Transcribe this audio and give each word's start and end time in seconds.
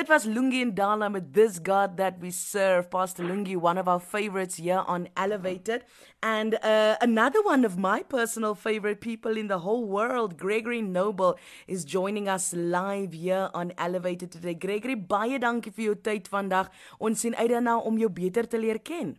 Dit 0.00 0.08
was 0.08 0.24
Lungi 0.24 0.62
and 0.62 0.74
Dala 0.74 1.10
met 1.10 1.34
This 1.34 1.58
God 1.58 1.98
That 1.98 2.14
We 2.20 2.30
Serve. 2.30 2.88
Pastor 2.88 3.22
Lungi, 3.22 3.54
one 3.54 3.76
of 3.76 3.86
our 3.86 4.00
favorites 4.00 4.56
here 4.56 4.82
on 4.86 5.10
Elevated. 5.14 5.84
And 6.22 6.54
uh, 6.64 6.96
another 7.02 7.42
one 7.42 7.66
of 7.66 7.76
my 7.76 8.02
personal 8.02 8.54
favorite 8.54 9.02
people 9.02 9.36
in 9.36 9.48
the 9.48 9.58
whole 9.58 9.84
world, 9.84 10.38
Gregory 10.38 10.80
Noble, 10.80 11.38
is 11.68 11.84
joining 11.84 12.28
us 12.28 12.54
live 12.54 13.12
here 13.12 13.50
on 13.52 13.74
Elevated 13.76 14.32
today. 14.32 14.54
Gregory, 14.54 14.94
baie 14.94 15.36
dankie 15.38 15.76
vir 15.76 15.90
jou 15.90 15.96
tyd 16.00 16.32
vandag. 16.32 16.72
Ons 16.98 17.20
sien 17.20 17.36
uit 17.36 17.50
daarna 17.52 17.76
om 17.76 18.00
jou 18.00 18.08
beter 18.08 18.48
te 18.48 18.56
leer 18.56 18.80
ken. 18.80 19.18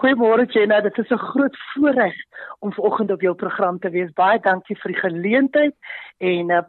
Goeiemôre 0.00 0.46
Jenna, 0.48 0.80
dit 0.80 0.98
is 0.98 1.10
'n 1.10 1.18
groot 1.18 1.56
voorreg 1.74 2.14
om 2.58 2.72
vanoggend 2.72 3.10
op 3.10 3.20
jou 3.20 3.34
program 3.34 3.78
te 3.78 3.90
wees. 3.90 4.12
Baie 4.12 4.40
dankie 4.40 4.76
vir 4.76 4.92
die 4.92 5.00
geleentheid 5.00 5.74
en 6.22 6.50
uh, 6.54 6.62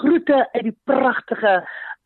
groete 0.00 0.38
uit 0.52 0.64
die 0.66 0.78
pragtige 0.84 1.52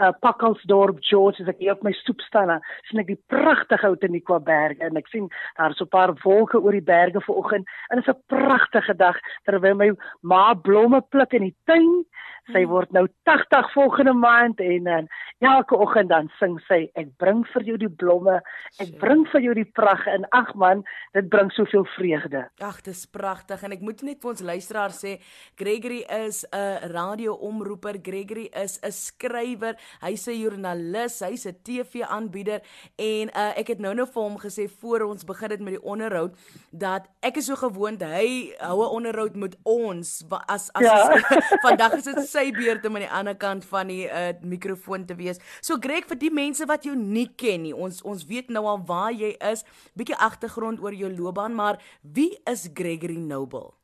uh, 0.00 0.10
Pakkelsdorp 0.20 1.00
George 1.08 1.42
as 1.42 1.48
ek 1.52 1.62
hier 1.62 1.72
op 1.72 1.84
my 1.86 1.92
stoep 2.00 2.20
staan, 2.26 2.52
sien 2.88 3.00
ek 3.02 3.12
die 3.12 3.20
pragtige 3.32 3.88
Outeniqua 3.88 4.40
berge 4.44 4.84
en 4.84 5.00
ek 5.00 5.08
sien 5.12 5.30
daar 5.56 5.72
is 5.72 5.80
'n 5.80 5.88
paar 5.88 6.12
wolke 6.24 6.60
oor 6.60 6.76
die 6.76 6.84
berge 6.84 7.20
vanoggend 7.24 7.68
en 7.88 8.00
dit 8.00 8.06
is 8.06 8.12
'n 8.14 8.22
pragtige 8.28 8.96
dag 8.96 9.16
terwyl 9.48 9.76
my 9.76 9.90
ma 10.22 10.54
blomme 10.54 11.00
pluk 11.00 11.32
in 11.32 11.48
die 11.48 11.56
tuin 11.64 12.04
Sy 12.48 12.64
hmm. 12.64 12.70
word 12.72 12.94
nou 12.96 13.04
80 13.28 13.72
volgende 13.74 14.14
maand 14.16 14.60
en 14.64 14.88
uh, 14.88 15.00
elke 15.44 15.76
oggend 15.76 16.10
dan 16.12 16.30
sing 16.38 16.56
sy 16.66 16.80
ek 16.98 17.12
bring 17.20 17.42
vir 17.52 17.66
jou 17.68 17.76
die 17.80 17.90
blomme, 18.02 18.38
ek 18.82 18.94
bring 19.02 19.26
vir 19.32 19.44
jou 19.44 19.54
die 19.56 19.66
pragt 19.76 20.08
en 20.10 20.26
ag 20.36 20.52
man, 20.58 20.82
dit 21.16 21.28
bring 21.32 21.50
soveel 21.54 21.86
vreugde. 21.96 22.46
Ag, 22.64 22.80
dis 22.86 23.04
pragtig 23.12 23.62
en 23.66 23.76
ek 23.76 23.84
moet 23.84 24.02
net 24.06 24.20
vir 24.22 24.32
ons 24.32 24.44
luisteraars 24.52 25.00
sê 25.04 25.16
Gregory 25.60 26.02
is 26.26 26.44
'n 26.52 26.89
radioomroeper, 26.90 27.98
Gregory 28.02 28.50
is 28.52 28.78
'n 28.82 28.92
skrywer, 28.92 29.76
hy's 30.00 30.26
'n 30.28 30.40
joernalis, 30.40 31.20
hy's 31.20 31.46
'n 31.46 31.56
TV-aanbieder 31.62 32.60
en 32.96 33.30
uh, 33.34 33.52
ek 33.56 33.68
het 33.68 33.80
nou-nou 33.80 34.06
vir 34.06 34.22
hom 34.22 34.38
gesê 34.38 34.68
voor 34.80 35.00
ons 35.08 35.24
begin 35.24 35.48
dit 35.48 35.60
met 35.60 35.74
die 35.78 35.82
onderhoud 35.82 36.34
dat 36.70 37.08
ek 37.22 37.36
is 37.36 37.46
so 37.46 37.56
gewoond 37.56 38.02
hy 38.02 38.52
hou 38.58 38.82
'n 38.82 38.94
onderhoud 38.98 39.36
met 39.36 39.56
ons 39.62 40.24
as 40.46 40.70
as 40.74 40.82
ja. 40.82 41.16
vandag 41.66 41.98
is 41.98 42.04
dit 42.04 42.28
sy 42.28 42.50
beurt 42.52 42.86
om 42.86 42.96
aan 42.96 43.06
die 43.06 43.16
ander 43.20 43.36
kant 43.36 43.64
van 43.64 43.86
die 43.86 44.06
uh, 44.06 44.32
mikrofoon 44.42 45.06
te 45.06 45.14
wees. 45.14 45.38
So 45.60 45.76
Greg 45.80 46.06
vir 46.08 46.18
die 46.18 46.32
mense 46.32 46.66
wat 46.66 46.84
jou 46.84 46.96
nie 46.96 47.28
ken 47.36 47.62
nie, 47.62 47.74
ons 47.74 48.02
ons 48.02 48.24
weet 48.26 48.50
nou 48.50 48.64
al 48.66 48.84
waar 48.86 49.12
jy 49.12 49.34
is, 49.52 49.64
bietjie 49.94 50.18
agtergrond 50.18 50.80
oor 50.80 50.94
jou 50.94 51.10
loopbaan, 51.10 51.54
maar 51.54 51.80
wie 52.02 52.32
is 52.50 52.68
Gregory 52.74 53.18
Noble? 53.18 53.79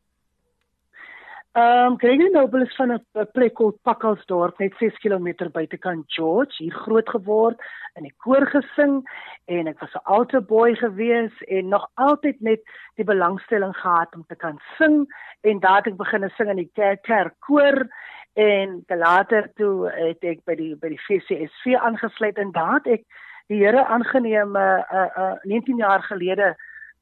Ehm 1.57 1.93
um, 1.93 1.99
Gregory 1.99 2.31
Noble 2.33 2.65
is 2.65 2.75
van 2.77 2.91
'n 2.93 3.29
plek 3.33 3.55
called 3.55 3.79
Pakkelsdorp 3.83 4.59
net 4.59 4.75
6 4.79 4.99
km 4.99 5.49
buitekant 5.53 6.05
George, 6.07 6.55
hier 6.57 6.73
groot 6.73 7.09
geword, 7.09 7.57
in 7.95 8.03
die 8.03 8.15
koor 8.17 8.45
gesing 8.47 8.99
en 9.45 9.67
ek 9.67 9.81
was 9.81 9.95
'n 9.95 10.05
altar 10.05 10.43
boy 10.43 10.75
gewees 10.75 11.33
en 11.49 11.69
nog 11.69 11.89
altyd 11.95 12.41
net 12.41 12.61
die 12.97 13.05
belangstelling 13.05 13.73
gehad 13.77 14.15
om 14.15 14.25
te 14.29 14.37
kan 14.37 14.61
sing 14.77 15.07
en 15.41 15.61
daar 15.61 15.77
het 15.77 15.87
ek 15.87 15.97
begin 15.97 16.31
sing 16.37 16.51
in 16.51 16.57
die 16.57 16.71
kerk 16.75 17.03
kerk 17.03 17.35
koor 17.39 17.89
en 18.35 18.85
later 18.89 19.49
toe 19.55 19.89
het 19.89 20.25
ek 20.25 20.45
by 20.45 20.55
die 20.55 20.75
by 20.77 20.89
die 20.89 21.05
FCSV 21.09 21.75
aangesluit 21.81 22.37
en 22.37 22.53
daar 22.53 22.75
het 22.85 22.87
ek 22.87 23.05
die 23.49 23.65
Here 23.65 23.85
aangeneem 23.85 24.57
uh, 24.57 24.83
uh, 24.93 25.09
uh 25.17 25.37
19 25.45 25.77
jaar 25.77 26.03
gelede 26.03 26.57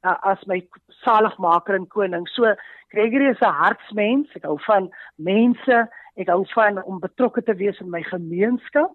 uh, 0.05 0.17
as 0.23 0.37
my 0.47 0.61
saligmaker 1.03 1.75
en 1.75 1.87
koning. 1.87 2.27
So 2.35 2.55
Gregory 2.93 3.29
is 3.29 3.41
'n 3.41 3.59
hartsmens. 3.61 4.29
Ek 4.35 4.43
hou 4.43 4.57
van 4.67 4.89
mense. 5.17 5.87
Ek 6.15 6.27
hou 6.27 6.45
van 6.53 6.83
om 6.83 6.99
betrokke 6.99 7.43
te 7.43 7.55
wees 7.55 7.79
in 7.79 7.89
my 7.89 8.03
gemeenskap 8.03 8.91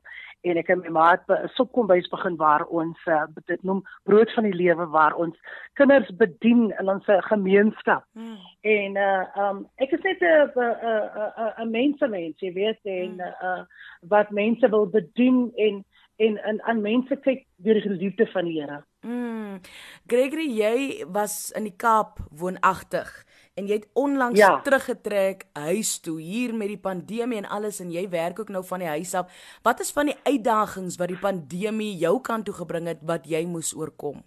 en 0.49 0.57
ek 0.57 0.71
en 0.73 0.81
my 0.81 0.89
maat 0.89 1.25
'n 1.29 1.49
sopkombuis 1.55 2.09
begin 2.09 2.37
waar 2.37 2.65
ons 2.65 2.99
uh, 3.07 3.25
dit 3.47 3.63
noem 3.63 3.83
brood 4.05 4.33
van 4.33 4.45
die 4.45 4.57
lewe 4.57 4.87
waar 4.87 5.15
ons 5.15 5.37
kinders 5.75 6.11
bedien 6.17 6.73
in 6.81 6.89
ons 6.89 7.05
gemeenskap. 7.29 8.05
Hmm. 8.13 8.39
En 8.61 8.97
uh 8.97 9.25
um 9.37 9.67
ek 9.77 9.93
is 9.93 10.03
net 10.03 10.21
'n 10.21 10.51
'n 10.57 11.53
'n 11.65 11.71
mensmens, 11.71 12.41
jy 12.41 12.53
weet, 12.53 12.81
en 12.85 13.21
hmm. 13.21 13.35
uh 13.43 13.65
wat 14.09 14.31
mense 14.31 14.69
wil 14.69 14.87
bedien 14.87 15.53
en 15.57 15.85
en 16.17 16.37
en 16.45 16.63
aan 16.63 16.81
mense 16.81 17.17
kyk 17.17 17.45
deur 17.57 17.81
die 17.81 17.91
liefde 17.91 18.27
van 18.27 18.45
die 18.45 18.61
Here. 18.61 18.85
Mm. 19.01 19.61
Gregory, 20.07 20.47
jy 20.53 21.07
was 21.09 21.49
in 21.57 21.65
die 21.65 21.77
Kaap 21.77 22.19
woonagtig 22.37 23.09
en 23.57 23.69
jy 23.69 23.81
het 23.81 23.89
onlangs 23.99 24.39
ja. 24.39 24.59
teruggetrek 24.65 25.47
huis 25.57 25.99
toe 26.05 26.19
hier 26.21 26.53
met 26.57 26.69
die 26.69 26.81
pandemie 26.81 27.41
en 27.41 27.49
alles 27.49 27.81
en 27.81 27.91
jy 27.93 28.07
werk 28.13 28.41
ook 28.41 28.53
nou 28.53 28.63
van 28.65 28.85
die 28.85 28.91
huis 28.93 29.15
af. 29.17 29.33
Wat 29.65 29.81
is 29.81 29.93
van 29.97 30.13
die 30.13 30.19
uitdagings 30.25 31.01
wat 31.01 31.13
die 31.13 31.21
pandemie 31.21 31.95
jou 32.01 32.19
kant 32.25 32.49
toe 32.49 32.57
gebring 32.61 32.89
het 32.93 33.01
wat 33.09 33.29
jy 33.29 33.43
moes 33.49 33.73
oorkom? 33.77 34.21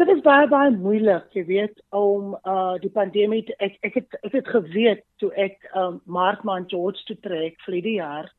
Dit 0.00 0.08
is 0.08 0.22
baie 0.24 0.46
baie 0.48 0.70
moeilik, 0.72 1.26
jy 1.36 1.42
weet, 1.44 1.82
om 1.92 2.32
uh 2.48 2.78
die 2.80 2.92
pandemie 2.94 3.42
te, 3.44 3.56
ek 3.60 3.74
ek 3.84 3.98
het 3.98 4.14
ek 4.22 4.36
het 4.38 4.54
geweet 4.54 5.02
toe 5.20 5.28
ek 5.36 5.66
um 5.76 5.98
Maart 6.06 6.46
maand 6.48 6.70
George 6.72 7.02
toe 7.10 7.18
trek 7.20 7.58
vir 7.66 7.82
die 7.84 7.98
jaar 7.98 8.30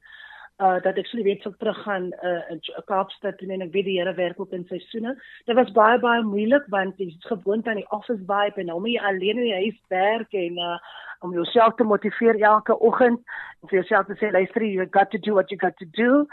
uh 0.61 0.77
dat 0.85 0.97
ek 1.01 1.07
sou 1.09 1.23
weet 1.25 1.41
sou 1.41 1.53
teruggaan 1.57 2.11
uh 2.21 2.41
in 2.53 2.61
Kaapstad 2.85 3.41
en 3.41 3.65
ek 3.65 3.73
weet 3.73 3.87
die 3.89 3.97
Here 3.99 4.13
werk 4.17 4.39
ook 4.39 4.53
in 4.57 4.65
seisoene. 4.69 5.15
Dit 5.45 5.55
was 5.57 5.71
baie 5.77 5.99
baie 5.99 6.23
moeilik 6.23 6.67
want 6.73 6.99
jy 7.01 7.09
is 7.09 7.29
gewoond 7.29 7.67
aan 7.67 7.81
die 7.81 7.89
office 7.89 8.21
vibe 8.27 8.61
en 8.61 8.69
nou 8.69 8.79
moet 8.79 8.95
jy 8.95 9.07
alleen 9.09 9.41
in 9.41 9.49
die 9.49 9.61
huis 9.63 9.79
werk 9.93 10.37
en 10.45 10.59
uh 10.71 10.77
om 11.21 11.33
jouself 11.37 11.75
te 11.77 11.85
motiveer 11.85 12.39
elke 12.41 12.73
oggend 12.79 13.19
en 13.61 13.69
vir 13.69 13.81
jouself 13.81 14.07
te 14.07 14.17
sê 14.17 14.31
luister 14.33 14.63
you 14.65 14.87
got 14.89 15.11
to 15.13 15.19
do 15.21 15.35
what 15.37 15.51
you 15.53 15.59
got 15.61 15.77
to 15.77 15.85
do 15.97 16.25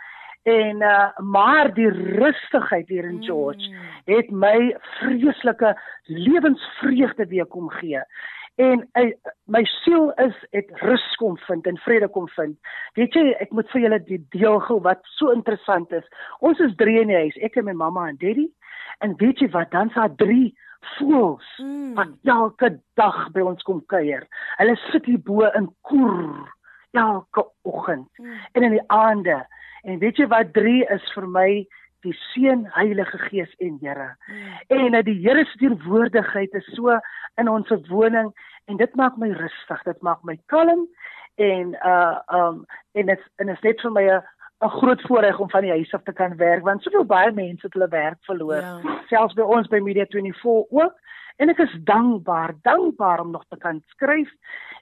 en 0.49 0.83
uh 0.83 1.11
maar 1.35 1.73
die 1.75 1.91
rustigheid 1.91 2.89
hier 2.89 3.05
in 3.05 3.23
George 3.25 3.69
mm. 3.69 3.93
het 4.13 4.31
my 4.31 4.77
vreeslike 5.01 5.75
lewensvreugde 6.07 7.29
weer 7.29 7.47
kom 7.47 7.69
gee 7.81 8.05
en 8.59 8.83
uh, 8.99 9.11
my 9.47 9.63
siel 9.71 10.11
is 10.25 10.37
het 10.57 10.71
rus 10.83 11.07
kom 11.21 11.37
vind 11.47 11.67
en 11.71 11.77
vrede 11.85 12.09
kom 12.15 12.29
vind. 12.35 12.57
Weet 12.99 13.15
jy, 13.15 13.25
ek 13.39 13.53
moet 13.55 13.69
vir 13.71 13.85
julle 13.85 13.99
die 14.09 14.21
deel 14.35 14.59
gou 14.67 14.81
wat 14.83 15.05
so 15.15 15.31
interessant 15.35 15.93
is. 15.95 16.07
Ons 16.43 16.59
is 16.67 16.75
drie 16.81 16.99
in 17.01 17.13
die 17.13 17.21
huis, 17.23 17.39
ek 17.47 17.61
en 17.61 17.69
my 17.69 17.77
mamma 17.79 18.09
en 18.11 18.19
daddy. 18.19 18.49
En 19.05 19.15
weet 19.21 19.39
jy 19.45 19.51
wat, 19.55 19.71
dan's 19.71 19.95
daar 19.95 20.11
drie 20.19 20.51
voels 20.97 21.47
mm. 21.63 21.95
wat 21.99 22.15
elke 22.27 22.73
dag 22.99 23.19
by 23.35 23.47
ons 23.47 23.63
kom 23.67 23.81
kuier. 23.91 24.27
Hulle 24.59 24.77
sit 24.89 25.07
hier 25.07 25.23
bo 25.23 25.47
in 25.59 25.71
koer 25.87 26.49
elke 26.99 27.45
oggend 27.69 28.09
mm. 28.19 28.39
en 28.59 28.67
in 28.71 28.77
die 28.79 28.87
aande. 28.95 29.39
En 29.87 30.01
weet 30.03 30.19
jy 30.19 30.27
wat 30.31 30.55
drie 30.57 30.83
is 30.91 31.13
vir 31.15 31.29
my 31.31 31.51
die 32.07 32.15
seun 32.33 32.67
Heilige 32.75 33.19
Gees 33.19 33.55
en 33.59 33.79
Here. 33.81 34.17
Mm. 34.27 34.79
En 34.79 34.93
dat 34.93 35.05
die 35.05 35.19
Here 35.21 35.45
se 35.45 35.59
teenwoordigheid 35.59 36.55
is 36.55 36.69
so 36.75 36.99
in 37.37 37.49
ons 37.49 37.73
woning 37.89 38.33
en 38.67 38.77
dit 38.77 38.95
maak 38.95 39.17
my 39.17 39.31
rustig, 39.33 39.83
dit 39.85 40.03
maak 40.03 40.23
my 40.23 40.39
kalm 40.47 40.87
en 41.39 41.75
uh 41.87 42.19
um 42.35 42.65
en 42.93 43.07
dit 43.07 43.27
en 43.37 43.49
is 43.49 43.61
net 43.63 43.81
vir 43.81 43.93
my 43.93 44.05
'n 44.11 44.23
'n 44.61 44.77
groot 44.79 45.03
voorreg 45.07 45.39
om 45.39 45.51
van 45.51 45.63
die 45.63 45.71
huis 45.71 45.93
af 45.95 46.03
te 46.03 46.13
kan 46.13 46.37
werk 46.37 46.65
want 46.65 46.83
soveel 46.83 47.05
baie 47.05 47.33
mense 47.33 47.67
het 47.67 47.73
hulle 47.73 47.89
werk 47.89 48.19
verloor. 48.21 48.63
Ja. 48.63 49.01
Selfs 49.07 49.35
by 49.35 49.43
ons 49.43 49.69
by 49.69 49.79
Media 49.79 50.05
24 50.05 50.45
ook. 50.71 50.95
En 51.37 51.49
ek 51.49 51.59
is 51.59 51.75
dankbaar, 51.87 52.55
dankbaar 52.63 53.21
om 53.21 53.31
nog 53.31 53.45
te 53.49 53.57
kan 53.57 53.83
skryf 53.87 54.31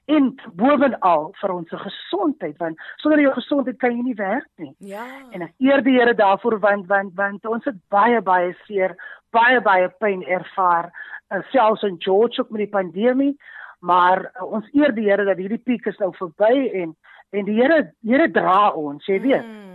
en 0.07 0.29
bovenal 0.55 1.31
vir 1.41 1.53
ons 1.53 1.73
gesondheid 1.83 2.55
want 2.61 2.79
sonder 3.01 3.21
jou 3.21 3.33
gesondheid 3.35 3.79
kan 3.81 3.95
jy 3.95 4.05
nie 4.05 4.17
werk 4.19 4.47
nie. 4.61 4.73
Ja. 4.93 5.05
En 5.35 5.43
ek 5.49 5.53
eer 5.63 5.83
die 5.83 5.97
Here 5.97 6.15
daarvoor 6.15 6.59
want 6.63 6.87
want 6.87 7.15
want 7.19 7.45
ons 7.45 7.67
het 7.67 7.77
baie 7.93 8.21
baie 8.23 8.53
seer, 8.65 8.95
baie 9.35 9.59
baie 9.63 9.89
pyn 9.99 10.23
ervaar 10.23 10.91
uh, 10.91 11.41
selfs 11.51 11.83
in 11.87 11.99
George 11.99 12.39
ook 12.41 12.53
met 12.55 12.65
die 12.65 12.73
pandemie, 12.75 13.33
maar 13.79 14.29
uh, 14.29 14.47
ons 14.47 14.67
eer 14.73 14.95
die 14.95 15.09
Here 15.09 15.27
dat 15.27 15.41
hierdie 15.41 15.63
piek 15.63 15.89
is 15.91 15.99
nou 16.03 16.13
verby 16.15 16.69
en 16.83 16.95
en 17.35 17.49
die 17.49 17.57
Here 17.59 17.89
Here 18.07 18.29
dra 18.31 18.71
ons, 18.79 19.03
jy 19.11 19.19
weet. 19.25 19.43
Hmm. 19.43 19.67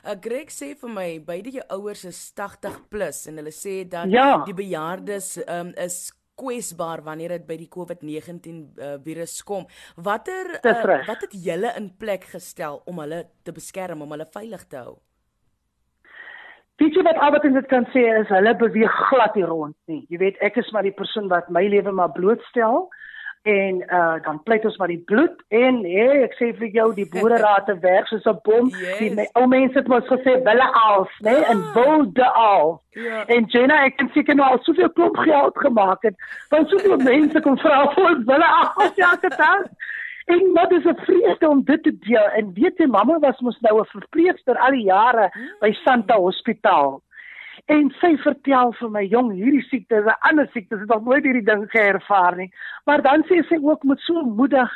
Uh, 0.00 0.16
Greg 0.24 0.48
sê 0.48 0.72
vir 0.80 0.90
my 0.94 1.08
beide 1.26 1.52
jou 1.52 1.66
ouers 1.76 2.06
is 2.08 2.22
80 2.32 2.80
plus 2.88 3.26
en 3.28 3.36
hulle 3.42 3.52
sê 3.52 3.82
dat 3.84 4.08
ja. 4.08 4.40
die 4.48 4.56
bejaardes 4.56 5.34
um, 5.44 5.74
is 5.76 6.08
kwesbaar 6.40 7.04
wanneer 7.04 7.36
dit 7.36 7.46
by 7.48 7.58
die 7.60 7.68
COVID-19 7.68 8.56
uh, 8.80 8.94
virus 9.04 9.36
kom. 9.46 9.68
Watter 10.00 10.56
uh, 10.56 10.74
wat 11.08 11.28
het 11.28 11.36
julle 11.36 11.74
in 11.76 11.92
plek 12.00 12.24
gestel 12.32 12.80
om 12.88 13.04
hulle 13.04 13.26
te 13.44 13.52
beskerm, 13.52 14.02
om 14.02 14.16
hulle 14.16 14.28
veilig 14.32 14.64
te 14.72 14.80
hou? 14.80 14.98
Weet 16.80 16.96
jy 16.96 17.02
wat 17.04 17.18
Albert 17.20 17.44
dit 17.52 17.66
kan 17.68 17.84
sê 17.92 18.06
is 18.22 18.30
hulle 18.32 18.54
beweeg 18.56 18.94
glad 19.10 19.34
hier 19.36 19.50
rond 19.52 19.76
nie. 19.90 20.06
Jy 20.08 20.20
weet 20.22 20.38
ek 20.46 20.56
is 20.62 20.70
maar 20.72 20.86
die 20.86 20.96
persoon 20.96 21.28
wat 21.28 21.50
my 21.52 21.66
lewe 21.68 21.92
maar 21.92 22.14
blootstel 22.14 22.86
en 23.42 23.84
uh 23.88 24.16
dan 24.22 24.42
pleit 24.42 24.64
ons 24.64 24.76
maar 24.76 24.92
die 24.92 25.02
bloed 25.10 25.42
en 25.48 25.78
hé 25.84 26.06
hey, 26.08 26.22
ek 26.26 26.34
sê 26.36 26.50
vir 26.58 26.74
jou 26.74 26.88
die 26.94 27.06
boere 27.12 27.38
raad 27.44 27.64
te 27.66 27.76
werk 27.84 28.10
soos 28.10 28.26
'n 28.28 28.40
bom 28.44 28.68
yes. 28.68 28.98
die 28.98 29.14
my 29.16 29.26
ou 29.40 29.46
mense 29.46 29.78
het 29.78 29.88
mos 29.88 30.10
gesê 30.12 30.36
wille 30.48 30.66
als 30.82 31.14
nê 31.24 31.32
nee, 31.32 31.46
en 31.54 31.62
wilde 31.76 32.28
al 32.42 32.82
ja. 32.90 33.24
en 33.26 33.48
Jenna 33.54 33.84
ek 33.86 33.96
kan 33.96 34.10
seker 34.14 34.36
nou 34.36 34.50
al 34.50 34.60
soveel 34.66 34.92
klop 34.98 35.16
geld 35.16 35.56
gemaak 35.64 36.04
het 36.08 36.16
want 36.50 36.68
soveel 36.68 37.00
mense 37.12 37.40
kom 37.40 37.56
vra 37.64 37.86
vir 37.96 38.20
wille 38.32 38.52
als 38.60 39.02
elke 39.12 39.32
dag 39.36 39.64
En 40.30 40.52
wat 40.52 40.70
is 40.72 40.84
'n 40.84 40.94
vreugde 40.94 41.48
om 41.48 41.64
dit 41.64 41.82
te 41.82 41.98
deel. 41.98 42.28
En 42.38 42.52
weet 42.54 42.78
jy 42.78 42.86
mamma 42.86 43.18
was 43.18 43.40
mos 43.40 43.60
nou 43.60 43.80
'n 43.80 43.84
verpleegster 43.84 44.58
al 44.58 44.70
die 44.70 44.84
jare 44.84 45.30
by 45.60 45.72
Santa 45.72 46.16
Hospitaal. 46.16 47.02
En 47.66 47.90
sy 48.00 48.16
vertel 48.16 48.72
vir 48.72 48.90
my, 48.90 49.02
jong, 49.04 49.32
hierdie 49.32 49.64
siekte 49.68 50.00
is 50.00 50.04
'n 50.04 50.28
ander 50.28 50.48
siekte, 50.52 50.76
sy 50.76 50.80
het 50.80 50.88
nog 50.88 51.04
nooit 51.04 51.24
hierdie 51.24 51.44
ding 51.44 51.66
geervaar 51.70 52.36
nie. 52.36 52.50
Maar 52.84 53.02
dan 53.02 53.22
sê 53.28 53.42
sy 53.48 53.58
ook 53.62 53.82
met 53.82 53.98
so 54.00 54.22
moedig 54.22 54.70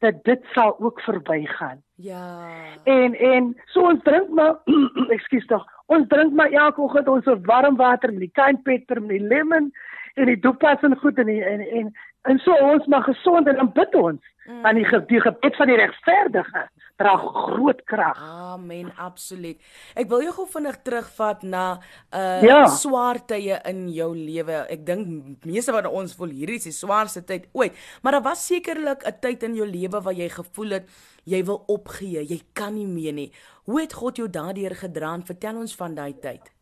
dat 0.00 0.24
dit 0.24 0.44
sal 0.52 0.76
ook 0.80 1.00
verbygaan. 1.00 1.82
Ja. 1.94 2.42
En 2.84 3.14
en 3.14 3.56
so 3.64 3.80
ons 3.80 4.02
drink 4.02 4.28
maar 4.28 4.56
ekskuus 5.16 5.46
tog. 5.46 5.66
Ons 5.86 6.08
drink 6.08 6.32
maar 6.32 6.50
elke 6.50 6.80
oggend 6.80 7.08
ons 7.08 7.28
warm 7.42 7.76
water 7.76 8.12
met 8.12 8.20
die 8.20 8.32
kainpeter 8.32 9.00
met 9.00 9.18
die 9.18 9.26
lemon 9.26 9.72
en 10.14 10.26
die 10.26 10.38
dopas 10.40 10.82
en 10.82 10.96
goed 10.96 11.18
en 11.18 11.26
die, 11.26 11.44
en 11.44 11.60
en 11.60 11.92
en 12.22 12.38
so 12.38 12.52
ons 12.52 12.86
maar 12.86 13.02
gesond 13.02 13.48
en 13.48 13.56
dan 13.56 13.72
bid 13.72 13.94
ons. 13.94 14.20
Mm. 14.46 14.62
Want 14.62 14.76
die, 14.76 15.04
die 15.06 15.20
gebed 15.20 15.56
van 15.56 15.66
die 15.66 15.76
regverdige 15.76 16.68
dra 17.00 17.14
groot 17.16 17.80
krag. 17.88 18.18
Amen, 18.52 18.90
absoluut. 19.00 19.60
Ek 19.98 20.08
wil 20.10 20.24
jou 20.26 20.34
gou 20.36 20.46
vinnig 20.52 20.76
terugvat 20.84 21.42
na 21.42 21.64
'n 21.74 21.80
uh, 22.12 22.42
ja. 22.44 22.58
swaar 22.68 23.20
tye 23.24 23.56
in 23.72 23.88
jou 23.88 24.12
lewe. 24.14 24.66
Ek 24.68 24.84
dink 24.84 25.44
meeste 25.44 25.72
van 25.72 25.86
ons 25.88 26.14
voel 26.14 26.34
hierdie 26.36 26.60
is 26.60 26.68
die 26.68 26.76
swaarste 26.76 27.24
tyd 27.24 27.48
ooit, 27.52 27.72
maar 28.02 28.12
daar 28.12 28.28
was 28.28 28.46
sekerlik 28.46 29.06
'n 29.06 29.20
tyd 29.20 29.42
in 29.42 29.54
jou 29.54 29.66
lewe 29.66 30.00
waar 30.00 30.14
jy 30.14 30.28
gevoel 30.28 30.70
het 30.70 30.88
jy 31.24 31.44
wil 31.44 31.64
opgee, 31.68 32.24
jy 32.24 32.40
kan 32.52 32.74
nie 32.74 32.86
meer 32.86 33.12
nie. 33.12 33.30
Hoe 33.64 33.80
het 33.80 33.92
God 33.92 34.16
jou 34.16 34.28
daardeur 34.28 34.74
gedra? 34.74 35.18
Vertel 35.24 35.56
ons 35.56 35.76
van 35.76 35.94
daai 35.94 36.14
tyd. 36.20 36.52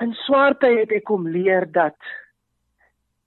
In 0.00 0.12
swaar 0.24 0.56
tye 0.58 0.80
het 0.80 0.92
ek 0.92 1.04
kom 1.04 1.28
leer 1.28 1.66
dat 1.72 1.96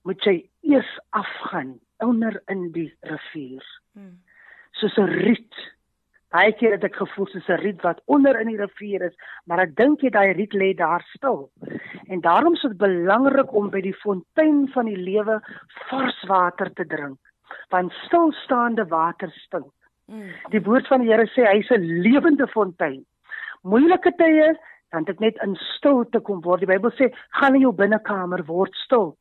moet 0.04 0.20
jy 0.26 0.50
eers 0.62 1.00
afgaan 1.10 1.80
onder 2.00 2.42
in 2.48 2.72
die 2.72 2.92
rivier. 3.02 3.64
Hmm 3.94 4.22
soos 4.84 4.98
'n 5.00 5.12
riet. 5.24 5.56
Baie 6.34 6.52
keer 6.58 6.72
het 6.76 6.84
ek 6.84 6.96
gevoel 6.96 7.28
soos 7.28 7.48
'n 7.50 7.62
riet 7.62 7.82
wat 7.84 8.02
onder 8.06 8.40
in 8.40 8.48
die 8.48 8.58
rivier 8.58 9.02
is, 9.02 9.16
maar 9.46 9.60
ek 9.60 9.76
dink 9.76 10.02
jy 10.02 10.10
daai 10.10 10.34
riet 10.34 10.54
lê 10.54 10.74
daar 10.76 11.04
stil. 11.16 11.52
En 12.08 12.22
daarom 12.22 12.54
is 12.54 12.62
dit 12.62 12.78
belangrik 12.78 13.54
om 13.54 13.70
by 13.70 13.82
die 13.82 13.96
fontein 14.04 14.68
van 14.74 14.86
die 14.86 14.98
lewe 14.98 15.40
vars 15.90 16.24
water 16.28 16.74
te 16.74 16.86
drink, 16.86 17.20
want 17.70 17.94
stilstaande 18.06 18.86
water 18.88 19.32
stink. 19.32 19.72
Mm. 20.08 20.32
Die 20.50 20.62
woord 20.62 20.88
van 20.88 21.02
die 21.02 21.12
Here 21.12 21.28
sê 21.28 21.48
hy's 21.48 21.72
'n 21.72 22.02
lewende 22.02 22.48
fontein. 22.48 23.06
Moeilike 23.64 24.12
tye, 24.18 24.60
dan 24.92 25.04
dit 25.04 25.20
net 25.20 25.38
in 25.44 25.56
stilte 25.56 26.20
kom 26.20 26.42
word. 26.42 26.60
Die 26.60 26.68
Bybel 26.68 26.92
sê, 26.92 27.14
gaan 27.30 27.56
in 27.56 27.62
jou 27.62 27.74
binnekamer 27.74 28.44
word 28.46 28.76
stil 28.76 29.16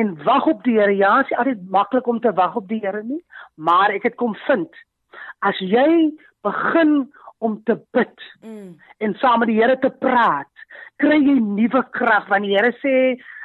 en 0.00 0.14
wag 0.24 0.46
op 0.46 0.62
die 0.64 0.78
Here. 0.78 0.96
Ja, 0.96 1.16
dit 1.22 1.30
is 1.30 1.36
altyd 1.38 1.70
maklik 1.70 2.06
om 2.06 2.20
te 2.20 2.32
wag 2.32 2.56
op 2.56 2.68
die 2.68 2.80
Here 2.82 3.02
nie, 3.02 3.22
maar 3.54 3.90
ek 3.90 4.02
het 4.02 4.16
kom 4.20 4.34
vind 4.46 4.70
as 5.44 5.58
jy 5.60 6.12
begin 6.44 7.12
om 7.44 7.58
te 7.68 7.76
bid 7.92 8.26
mm. 8.40 8.74
en 9.04 9.14
saam 9.20 9.42
met 9.42 9.52
die 9.52 9.60
Here 9.60 9.76
te 9.80 9.90
praat, 9.90 10.50
kry 11.02 11.18
jy 11.20 11.38
nuwe 11.42 11.84
krag 11.96 12.28
want 12.32 12.46
die 12.46 12.56
Here 12.56 12.72
sê 12.80 12.96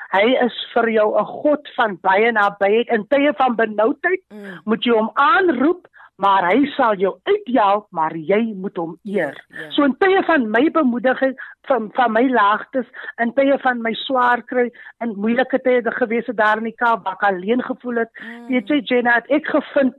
hy 0.10 0.26
is 0.42 0.56
vir 0.74 0.90
jou 0.90 1.10
'n 1.22 1.26
God 1.44 1.70
van 1.76 1.98
baie 2.02 2.32
nabyheid 2.34 2.90
in 2.90 3.06
tye 3.14 3.34
van 3.38 3.56
benoudheid. 3.56 4.24
Mm. 4.34 4.62
Moet 4.66 4.86
jy 4.86 4.96
hom 4.98 5.12
aanroep 5.14 5.86
maar 6.20 6.50
hy 6.50 6.66
sal 6.76 6.98
jou 7.00 7.14
uithelp, 7.30 7.88
maar 7.96 8.16
jy 8.18 8.42
moet 8.60 8.76
hom 8.80 8.98
eer. 9.08 9.38
Ja. 9.56 9.70
So 9.76 9.88
in 9.88 9.96
tye 10.02 10.20
van 10.28 10.50
my 10.52 10.66
bemoediging 10.76 11.36
van 11.70 11.88
van 11.96 12.12
my 12.16 12.26
laagtes, 12.34 12.90
in 13.24 13.32
tye 13.38 13.56
van 13.64 13.80
my 13.86 13.94
swaar 14.04 14.44
kry 14.52 14.68
en 15.00 15.16
moeilike 15.16 15.62
tye 15.64 15.82
te 15.86 15.94
gewees 15.96 16.28
het 16.28 16.40
daar 16.42 16.60
in 16.60 16.68
die 16.68 16.76
Kaap, 16.76 17.06
waar 17.06 17.16
ek 17.16 17.26
alleen 17.30 17.64
gevoel 17.64 18.04
het, 18.04 18.12
mm. 18.20 18.46
weet 18.52 18.74
jy 18.74 18.82
Jenna, 18.92 19.16
het 19.22 19.32
ek 19.40 19.48
gevind 19.56 19.96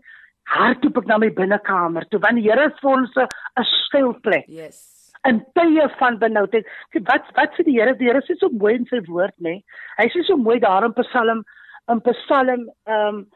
hardop 0.51 1.01
ek 1.01 1.09
na 1.09 1.21
my 1.23 1.31
binnekamer 1.33 2.09
toe, 2.11 2.21
want 2.21 2.41
die 2.41 2.49
Here 2.51 2.69
is 2.69 2.79
vir 2.85 2.93
ons 2.93 3.17
'n 3.17 3.69
skuilplek. 3.73 4.45
Yes. 4.49 5.13
In 5.25 5.41
tye 5.57 5.89
van 5.99 6.19
benoudheid. 6.19 6.67
Wat 7.09 7.33
wat 7.37 7.57
sê 7.57 7.65
die 7.65 7.81
Here? 7.81 7.97
Die 7.97 8.09
Here 8.09 8.21
sê 8.21 8.37
so 8.37 8.49
mooi 8.53 8.75
in 8.75 8.87
sy 8.93 9.01
woord, 9.09 9.37
nê? 9.41 9.57
Nee? 9.57 9.65
Hy 9.97 10.09
sê 10.13 10.25
so 10.25 10.37
mooi 10.37 10.61
daar 10.61 10.85
in 10.85 10.93
Psalm 10.93 11.45
in 11.89 12.01
Psalm 12.01 12.69
ehm 12.85 13.09
um, 13.09 13.29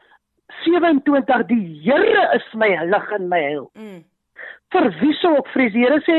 27 0.63 1.47
die 1.49 1.81
Here 1.83 2.25
is 2.35 2.45
my 2.53 2.69
lig 2.85 3.11
en 3.17 3.29
my 3.29 3.41
heil. 3.41 3.69
Mm. 3.77 4.03
Vir 4.73 4.89
wie 5.01 5.15
sou 5.21 5.33
ek 5.39 5.49
vrees? 5.53 5.73
Die 5.73 5.85
Here 5.85 6.01
sê 6.05 6.17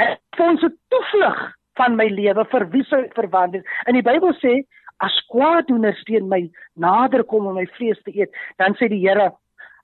hy 0.00 0.08
ons 0.42 0.62
'n 0.62 0.74
toevlug 0.90 1.38
van 1.78 1.96
my 1.96 2.08
lewe 2.08 2.44
vir 2.52 2.66
wie 2.74 2.84
sou 2.84 3.00
ek 3.04 3.14
verwand? 3.14 3.54
In 3.86 3.94
die 3.94 4.02
Bybel 4.02 4.34
sê 4.42 4.64
as 5.00 5.14
kwaadoeners 5.30 6.02
teen 6.04 6.28
my 6.28 6.50
nader 6.74 7.22
kom 7.24 7.46
om 7.46 7.54
my 7.54 7.66
vlees 7.78 7.98
te 8.04 8.10
eet, 8.10 8.30
dan 8.58 8.74
sê 8.74 8.88
die 8.88 9.02
Here 9.06 9.30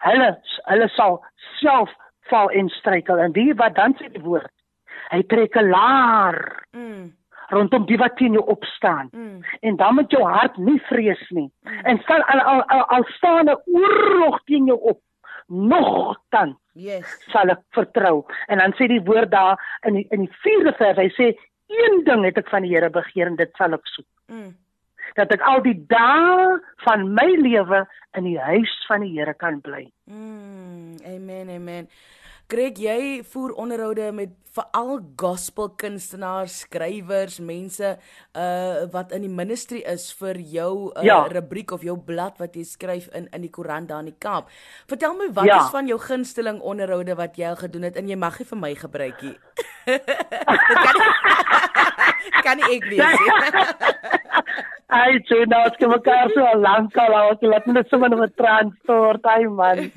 hulle 0.04 0.30
hulle 0.68 0.88
sal 0.96 1.22
self 1.60 1.90
val 2.30 2.50
en 2.50 2.68
struikel 2.68 3.18
en 3.18 3.32
wie 3.32 3.52
wat 3.54 3.74
dan 3.74 3.94
sê 3.94 4.10
die 4.10 4.22
woord? 4.22 4.50
Hy 5.10 5.22
trek 5.22 5.56
'n 5.56 5.70
laar. 5.70 6.62
Mm 6.72 7.12
rondom 7.48 7.86
die 7.86 7.98
wat 8.00 8.16
teen 8.16 8.32
jou 8.32 8.44
opstaan. 8.46 9.08
Mm. 9.12 9.40
En 9.60 9.76
dan 9.76 9.94
moet 9.94 10.10
jou 10.10 10.22
hart 10.22 10.56
nie 10.56 10.80
vrees 10.88 11.24
nie. 11.30 11.50
Mm. 11.62 11.80
En 11.84 12.02
sal 12.06 12.22
al 12.22 12.40
al 12.40 12.62
al, 12.62 12.84
al 12.98 13.04
staan 13.16 13.50
'n 13.50 13.60
oorlog 13.64 14.44
teen 14.44 14.66
jou 14.66 14.80
op. 14.80 15.00
Nogtans. 15.46 16.56
Yes. 16.74 17.06
Sal 17.30 17.52
ek 17.54 17.62
vertrou. 17.70 18.24
En 18.46 18.58
dan 18.58 18.72
sê 18.74 18.88
die 18.90 19.02
woord 19.06 19.30
daar 19.30 19.60
in 19.86 20.00
die, 20.00 20.06
in 20.10 20.24
die 20.26 20.32
4de 20.42 20.74
vers, 20.76 20.98
hy 20.98 21.10
sê 21.14 21.30
een 21.70 22.02
ding 22.04 22.24
het 22.24 22.38
ek 22.40 22.50
van 22.50 22.66
die 22.66 22.74
Here 22.74 22.90
begeer 22.90 23.30
en 23.30 23.36
dit 23.36 23.50
sal 23.58 23.76
ek 23.76 23.86
soek. 23.94 24.08
Mm. 24.32 24.56
Dat 25.14 25.30
ek 25.36 25.44
al 25.46 25.62
die 25.62 25.76
dae 25.86 26.58
van 26.82 27.06
my 27.14 27.28
lewe 27.38 27.84
in 28.18 28.26
die 28.26 28.38
huis 28.40 28.74
van 28.88 29.04
die 29.06 29.12
Here 29.14 29.34
kan 29.38 29.60
bly. 29.60 29.86
Mm. 30.10 30.98
Amen. 31.06 31.54
Amen. 31.54 31.88
Greg, 32.54 32.76
jy 32.78 33.24
voer 33.26 33.50
onderhoude 33.58 34.12
met 34.14 34.30
veral 34.54 35.00
gospel 35.18 35.72
kunstenaars, 35.74 36.60
skrywers, 36.62 37.40
mense 37.42 37.96
uh 38.38 38.84
wat 38.92 39.10
in 39.16 39.24
die 39.26 39.32
ministry 39.32 39.80
is 39.90 40.04
vir 40.14 40.38
jou 40.52 40.92
uh, 40.92 41.02
ja. 41.02 41.16
rubriek 41.32 41.72
of 41.74 41.82
jou 41.82 41.96
blad 41.98 42.38
wat 42.38 42.54
jy 42.54 42.62
skryf 42.68 43.08
in 43.18 43.26
in 43.34 43.42
die 43.42 43.50
koerant 43.50 43.90
daar 43.90 44.04
in 44.04 44.12
die 44.12 44.20
Kaap. 44.22 44.46
Vertel 44.86 45.16
my 45.18 45.26
wat 45.34 45.50
ja. 45.50 45.58
is 45.64 45.72
van 45.74 45.90
jou 45.90 45.98
gunsteling 45.98 46.62
onderhoude 46.62 47.16
wat 47.18 47.34
jy 47.40 47.48
al 47.50 47.58
gedoen 47.58 47.88
het 47.88 47.98
en 47.98 48.06
jy 48.12 48.18
mag 48.22 48.38
nie 48.38 48.46
vir 48.52 48.60
my 48.60 48.70
gebruik 48.84 49.18
nie. 49.26 49.34
kan 52.46 52.54
nie 52.60 52.70
ek 52.76 52.86
weet 52.92 53.18
nie. 53.24 53.32
Ai, 55.00 55.18
jy 55.26 55.40
nou 55.50 55.64
skien 55.74 55.90
mekaar 55.90 56.30
so 56.36 56.42
lank 56.62 56.94
al, 57.02 57.18
jy 57.40 57.50
laat 57.50 57.66
net 57.66 57.90
sommer 57.90 58.14
met 58.14 58.38
transport, 58.38 59.26
ai 59.26 59.50
man. 59.50 59.88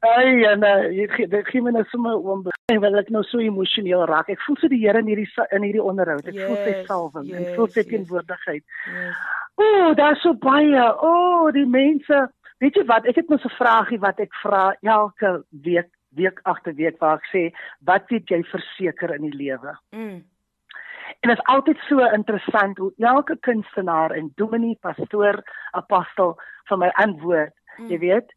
Ai, 0.00 0.44
en 0.48 0.62
uh, 0.64 0.86
jy 0.96 1.06
gee 1.50 1.60
my 1.60 1.74
nou 1.74 1.82
sommer 1.90 2.16
oom 2.16 2.46
begin 2.46 2.80
wil 2.80 2.96
ek 2.96 3.10
nou 3.12 3.20
so 3.28 3.42
emosioneel 3.44 4.06
raak. 4.08 4.30
Ek 4.32 4.40
voel 4.46 4.56
so 4.56 4.70
die 4.72 4.80
Here 4.80 5.02
in 5.02 5.10
hierdie 5.10 5.28
in 5.52 5.66
hierdie 5.66 5.84
onderhoud. 5.84 6.24
Ek 6.24 6.38
yes, 6.38 6.48
voel 6.48 6.60
sy 6.64 6.74
salwing 6.88 7.28
yes, 7.28 7.40
en 7.40 7.56
voel 7.58 7.68
sy 7.74 7.84
teenwoordigheid. 7.90 8.64
Yes. 8.88 9.22
O, 9.60 9.64
oh, 9.66 9.90
daar's 9.98 10.22
so 10.24 10.32
baie. 10.40 10.86
O, 10.88 11.10
oh, 11.10 11.50
die 11.52 11.66
mense. 11.68 12.22
Weet 12.64 12.80
jy 12.80 12.86
wat? 12.88 13.08
Ek 13.08 13.20
het 13.20 13.28
mos 13.28 13.44
'n 13.44 13.56
vraagie 13.58 14.00
wat 14.00 14.20
ek 14.24 14.32
vra 14.40 14.64
elke 14.80 15.44
week, 15.68 15.92
week 16.16 16.40
agter 16.44 16.74
week 16.80 16.96
waar 17.00 17.20
ek 17.20 17.28
sê, 17.32 17.42
wat 17.84 18.08
weet 18.08 18.28
jy 18.32 18.42
verseker 18.48 19.14
in 19.14 19.28
die 19.28 19.36
lewe? 19.36 19.76
Mm. 19.92 20.24
En 21.20 21.28
dit 21.28 21.36
is 21.36 21.48
altyd 21.52 21.78
so 21.88 22.04
interessant 22.16 22.78
hoe 22.78 22.92
elke 22.98 23.36
kunstenaar 23.44 24.12
en 24.16 24.32
dominee, 24.36 24.78
pastoor, 24.80 25.42
apostel 25.72 26.38
vir 26.68 26.78
my 26.78 26.90
antwoord, 26.96 27.52
mm. 27.76 27.88
jy 27.92 27.98
weet. 27.98 28.32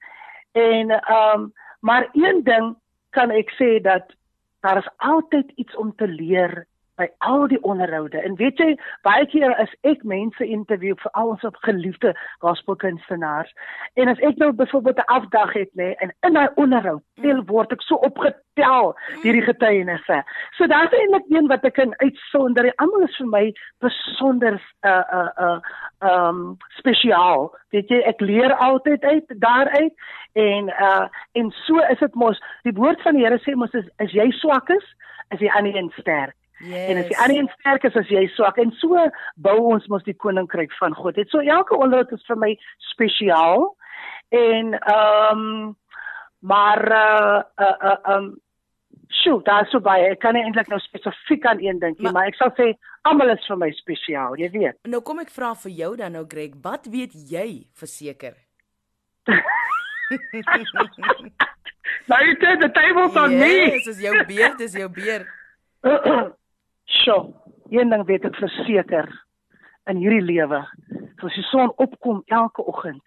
En 0.53 0.89
ehm 0.89 1.39
um, 1.39 1.53
maar 1.79 2.09
een 2.11 2.43
ding 2.43 2.75
kan 3.09 3.29
ek 3.29 3.49
sê 3.59 3.81
dat 3.81 4.15
daar 4.63 4.77
is 4.77 4.89
altyd 4.97 5.51
iets 5.55 5.75
om 5.75 5.95
te 5.95 6.07
leer 6.07 6.67
by 6.95 7.07
al 7.25 7.47
die 7.47 7.61
onderhoude. 7.63 8.21
En 8.21 8.35
weet 8.35 8.57
jy, 8.61 8.73
baie 9.01 9.25
keer 9.31 9.55
as 9.61 9.71
ek 9.89 10.03
mense 10.07 10.45
interview 10.45 10.95
vir 11.01 11.11
al 11.19 11.33
ons 11.33 11.45
op 11.47 11.57
geliefde 11.65 12.13
gospelkunstenaars 12.45 13.53
en 13.99 14.11
as 14.11 14.21
ek 14.25 14.37
nou 14.41 14.51
byvoorbeeld 14.51 15.01
'n 15.01 15.13
afdag 15.17 15.53
het 15.53 15.71
nê 15.79 15.93
en 15.97 16.13
in 16.21 16.33
daai 16.33 16.49
onderhoud 16.55 17.01
tel 17.21 17.43
word 17.45 17.71
ek 17.71 17.81
so 17.81 17.95
opgetel 17.95 18.93
deur 19.23 19.37
die 19.39 19.41
getuienisse. 19.41 20.23
So 20.57 20.67
daar's 20.67 20.93
eintlik 20.93 21.25
een 21.29 21.47
wat 21.47 21.63
ek 21.63 21.73
kan 21.73 21.93
uitsonder. 21.97 22.73
Almal 22.75 23.07
is 23.07 23.17
vir 23.17 23.27
my 23.27 23.53
besonder 23.79 24.61
uh 24.85 25.03
uh 25.19 25.31
uh 25.45 25.59
um 26.01 26.57
spesiaal. 26.77 27.53
Weet 27.69 27.89
jy, 27.89 28.01
ek 28.05 28.21
leer 28.21 28.53
altyd 28.53 29.03
uit 29.03 29.25
daaruit 29.27 29.93
en 30.33 30.69
uh 30.69 31.07
en 31.33 31.51
so 31.65 31.79
is 31.89 31.99
dit 31.99 32.15
mos 32.15 32.39
die 32.63 32.73
woord 32.73 33.01
van 33.01 33.15
die 33.15 33.23
Here 33.23 33.39
sê 33.39 33.55
mos 33.55 33.73
is, 33.73 33.85
is 33.97 34.11
jy 34.11 34.31
swak 34.31 34.69
is, 34.69 34.95
is 35.31 35.39
jy 35.39 35.49
aan 35.49 35.63
die 35.63 35.77
een 35.77 35.91
sterk. 35.97 36.35
Yes. 36.63 36.89
En 36.89 36.97
as 37.01 37.09
jy 37.11 37.15
aan 37.19 37.35
een 37.35 37.49
sterk 37.59 37.83
is 37.89 37.95
as 37.99 38.09
jy 38.11 38.23
swak 38.35 38.57
en 38.61 38.71
so 38.79 38.99
bou 39.35 39.57
ons 39.73 39.87
mos 39.91 40.03
die 40.07 40.15
koninkryk 40.15 40.71
van 40.79 40.95
God. 40.95 41.17
Dit 41.19 41.31
so 41.33 41.43
elke 41.43 41.75
onderhoud 41.75 42.11
is 42.15 42.23
vir 42.29 42.39
my 42.39 42.51
spesiaal. 42.93 43.67
En 44.33 44.73
ehm 44.79 45.43
um, 45.43 45.75
maar 46.43 46.81
uh 46.91 47.41
uh 47.67 47.75
uh 47.91 48.15
um 48.15 48.31
sjoe, 49.07 49.41
daar 49.43 49.67
sou 49.71 49.81
baie. 49.83 50.09
Ek 50.11 50.19
kan 50.23 50.35
nie 50.35 50.43
eintlik 50.43 50.67
nou 50.71 50.79
spesifiek 50.83 51.45
aan 51.45 51.61
een 51.63 51.79
dink 51.79 51.99
nie, 51.99 52.07
maar, 52.07 52.13
maar 52.23 52.31
ek 52.31 52.39
sal 52.39 52.51
sê 52.57 52.73
almal 53.07 53.35
is 53.35 53.47
vir 53.47 53.59
my 53.59 53.69
spesiaal, 53.77 54.35
jy 54.39 54.49
weet. 54.55 54.79
Nou 54.89 55.03
kom 55.05 55.21
ek 55.23 55.31
vra 55.31 55.53
vir 55.65 55.75
jou 55.83 55.91
dan 55.99 56.15
nou 56.17 56.25
Greg, 56.29 56.57
wat 56.63 56.87
weet 56.91 57.15
jy 57.31 57.47
verseker? 57.79 58.35
Nou, 62.07 62.19
dit 62.39 62.59
the 62.59 62.69
tables 62.71 63.15
on 63.15 63.37
me. 63.37 63.47
Yes, 63.47 63.85
dis 63.85 63.99
jou 64.03 64.13
beer, 64.27 64.55
dis 64.59 64.73
jou 64.77 64.89
beer. 64.91 65.25
Sjoe, 66.85 67.33
een 67.71 67.89
ding 67.89 68.05
weet 68.05 68.25
ek 68.27 68.35
verseker 68.37 69.09
in 69.89 69.99
hierdie 69.99 70.23
lewe, 70.23 70.61
as 71.23 71.35
die 71.39 71.45
son 71.47 71.71
opkom 71.81 72.21
elke 72.27 72.63
oggend, 72.67 73.03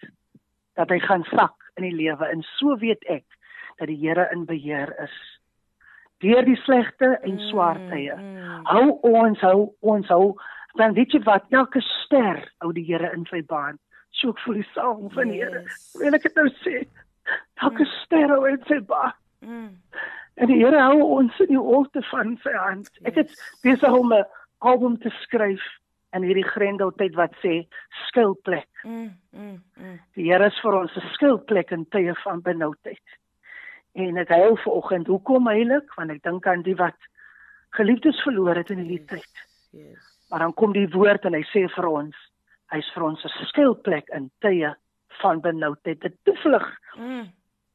dat 0.76 0.90
hy 0.92 0.99
gaan 1.04 1.25
sak 1.33 1.54
in 1.76 1.85
die 1.85 1.95
lewe 1.97 2.28
en 2.33 2.45
so 2.56 2.76
weet 2.80 3.04
ek 3.12 3.25
dat 3.78 3.88
die 3.90 3.99
Here 4.00 4.28
in 4.33 4.47
beheer 4.49 4.92
is. 5.04 5.14
Deur 6.25 6.45
die 6.49 6.56
slegte 6.64 7.18
en 7.28 7.37
swaar 7.50 7.76
tye. 7.90 8.14
Mm, 8.16 8.62
Hou 8.64 8.87
ons 9.04 9.40
hou 9.45 9.75
ons 9.85 10.09
hou 10.09 10.37
dan 10.76 10.95
weet 10.97 11.12
jy 11.12 11.21
wat 11.25 11.45
elke 11.52 11.80
ster 11.85 12.40
hou 12.64 12.73
die 12.76 12.85
Here 12.88 13.12
in 13.16 13.26
sy 13.28 13.42
baan. 13.49 13.76
So 14.16 14.33
ek 14.33 14.40
voel 14.45 14.62
die 14.62 14.68
saam 14.73 15.11
van 15.12 15.33
die 15.33 15.42
Here. 15.42 15.62
Yes. 15.64 15.90
Wil 16.00 16.16
ek 16.16 16.25
dit 16.28 16.40
nou 16.40 16.49
sê? 16.64 16.83
Elke 17.64 17.85
ster 18.00 18.33
hou 18.33 18.42
in 18.49 18.61
sy 18.68 18.80
baan. 18.88 19.16
Mm. 19.45 19.71
En 20.36 20.50
die 20.50 20.58
Here 20.60 20.80
hou 20.80 21.00
ons 21.18 21.36
in 21.40 21.52
die 21.54 21.60
holte 21.60 22.02
van 22.10 22.36
sy 22.42 22.52
hand. 22.52 22.90
Ek 23.08 23.16
het 23.16 23.32
besig 23.64 23.92
om 23.92 24.12
'n 24.12 24.24
album 24.58 24.98
te 25.00 25.10
skryf 25.22 25.62
in 26.12 26.22
hierdie 26.22 26.44
grendeltyd 26.44 27.14
wat 27.14 27.32
sê 27.42 27.66
skuilplek. 28.08 28.68
Mm, 28.84 29.16
mm, 29.32 29.62
mm. 29.76 29.98
Die 30.14 30.28
Here 30.30 30.46
is 30.46 30.60
vir 30.60 30.74
ons 30.74 30.96
'n 30.96 31.08
skuilplek 31.14 31.70
in 31.70 31.86
tye 31.86 32.14
van 32.24 32.42
benoudheid. 32.42 33.16
En 33.94 34.16
ek 34.16 34.28
huil 34.28 34.56
vanoggend. 34.56 35.06
Hoekom 35.06 35.46
heilig? 35.46 35.94
Want 35.96 36.10
ek 36.10 36.22
dink 36.22 36.46
aan 36.46 36.62
die 36.62 36.76
wat 36.76 36.98
geliefdes 37.70 38.22
verloor 38.22 38.56
het 38.56 38.70
in 38.70 38.78
hierdie 38.78 39.04
tyd. 39.04 39.32
Yes. 39.72 40.28
Maar 40.30 40.38
dan 40.38 40.54
kom 40.54 40.72
die 40.72 40.88
woord 40.88 41.24
en 41.24 41.34
hy 41.34 41.42
sê 41.42 41.68
vir 41.68 41.86
ons, 41.88 42.16
hy's 42.72 42.90
vir 42.94 43.02
ons 43.02 43.24
'n 43.24 43.46
skuilplek 43.46 44.08
in 44.08 44.30
tye 44.40 44.76
van 45.20 45.40
benoudheid, 45.40 46.04
'n 46.04 46.18
toevlug 46.24 46.76
Mm. 46.96 47.28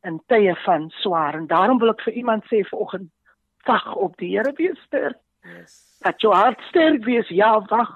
In 0.08 0.22
tye 0.27 0.55
van 0.65 0.89
swaar. 0.89 1.36
En 1.36 1.48
daarom 1.48 1.79
wil 1.79 1.93
ek 1.93 2.01
vir 2.08 2.13
iemand 2.13 2.46
sê 2.50 2.63
vanoggend, 2.70 3.12
wag 3.65 3.96
op 3.96 4.17
die 4.17 4.31
Here 4.38 4.53
wees 4.58 4.79
sterk. 4.88 5.20
Yes. 5.41 5.98
Dat 6.01 6.22
jou 6.22 6.34
hart 6.34 6.62
sterk 6.70 7.05
wees, 7.05 7.29
ja, 7.29 7.53
wag 7.70 7.91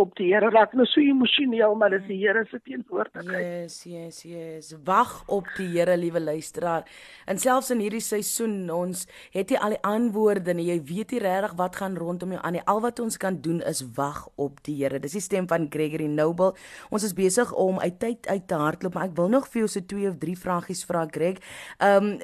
op 0.00 0.14
die 0.16 0.30
Here. 0.32 0.50
Raak 0.52 0.72
nou 0.76 0.86
so 0.88 1.00
emosioneel, 1.00 1.74
maar 1.78 1.92
dis 1.94 2.04
die 2.08 2.18
Here 2.20 2.44
se 2.50 2.60
teenwoordigheid. 2.64 3.44
Yes, 3.44 3.76
yes, 3.88 4.22
yes. 4.26 4.72
Wag 4.86 5.22
op 5.32 5.48
die 5.56 5.68
Here, 5.74 5.96
liewe 5.96 6.20
luisteraar. 6.20 6.88
En 7.26 7.38
selfs 7.38 7.70
in 7.74 7.82
hierdie 7.84 8.02
seisoen, 8.04 8.70
ons 8.72 9.04
het 9.34 9.52
nie 9.52 9.60
al 9.60 9.76
die 9.76 9.82
antwoorde 9.88 10.56
nie. 10.56 10.68
Jy 10.70 10.78
weet 10.88 11.16
nie 11.16 11.22
regtig 11.24 11.56
wat 11.60 11.80
gaan 11.80 11.96
rondom 12.00 12.34
jou 12.36 12.42
aan 12.42 12.56
nie. 12.58 12.64
Al 12.70 12.82
wat 12.84 13.02
ons 13.04 13.18
kan 13.20 13.40
doen 13.44 13.60
is 13.68 13.84
wag 13.96 14.24
op 14.40 14.62
die 14.66 14.78
Here. 14.80 15.00
Dis 15.02 15.16
die 15.18 15.24
stem 15.24 15.48
van 15.50 15.68
Gregory 15.72 16.08
Noble. 16.10 16.52
Ons 16.90 17.08
is 17.08 17.16
besig 17.16 17.52
om 17.52 17.80
uit 17.82 17.98
tyd 18.00 18.28
uit 18.28 18.46
te 18.48 18.60
hardloop, 18.60 18.94
maar 18.94 19.10
ek 19.10 19.18
wil 19.18 19.32
nog 19.32 19.50
vir 19.52 19.64
jou 19.64 19.72
so 19.74 19.84
twee 19.86 20.08
of 20.08 20.20
drie 20.22 20.38
vragies 20.38 20.86
vra, 20.88 21.06
Greg. 21.10 21.42
Um 21.82 22.16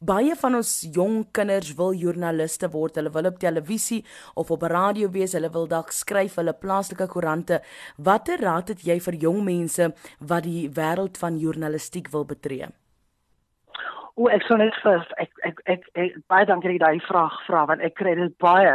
baie 0.00 0.34
van 0.40 0.56
ons 0.60 0.70
jong 0.94 1.24
kinders 1.36 1.74
wil 1.76 1.92
joernaliste 1.96 2.70
word. 2.72 2.96
Hulle 2.96 3.12
wil 3.12 3.28
op 3.30 3.38
televisie 3.38 4.02
of 4.34 4.50
op 4.50 4.62
radio 4.62 5.10
wees. 5.12 5.34
Hulle 5.36 5.50
wil 5.52 5.68
dalk 5.68 5.92
skryf 5.92 6.38
hulle 6.40 6.54
plaaslike 6.56 7.08
koerante. 7.12 7.60
Watter 7.96 8.40
raad 8.40 8.72
het 8.72 8.84
jy 8.86 9.00
vir 9.00 9.20
jong 9.26 9.44
mense 9.44 9.92
wat 10.20 10.46
die 10.48 10.68
wêreld 10.76 11.20
van 11.20 11.38
joernalistiek 11.38 12.10
wil 12.14 12.24
betree? 12.24 12.70
O, 14.16 14.28
ek 14.28 14.42
sou 14.44 14.56
net 14.60 14.74
vir 14.82 15.04
ek 15.22 15.30
ek 15.48 15.60
ek, 15.64 15.86
ek 15.94 16.16
baie 16.28 16.48
dankie 16.48 16.68
dat 16.68 16.76
jy 16.76 16.82
daai 16.82 17.06
vraag 17.06 17.36
vra 17.46 17.62
want 17.70 17.84
ek 17.84 17.94
kry 18.00 18.16
dit 18.18 18.34
baie 18.42 18.74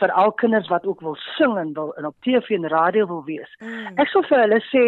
vir 0.00 0.12
al 0.20 0.32
kinders 0.40 0.68
wat 0.72 0.86
ook 0.86 1.02
wil 1.04 1.16
sing 1.36 1.56
en 1.60 1.72
wil 1.76 1.92
en 1.96 2.08
op 2.08 2.16
TV 2.24 2.56
en 2.56 2.68
radio 2.72 3.06
wil 3.08 3.24
wees. 3.26 3.50
Mm. 3.60 3.96
Ek 4.00 4.08
sou 4.12 4.22
vir 4.28 4.44
hulle 4.44 4.60
sê 4.70 4.84